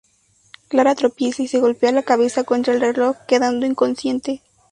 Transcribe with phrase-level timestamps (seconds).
[0.67, 4.41] Clara tropieza y se golpea la cabeza contra el reloj, quedando inconsciente.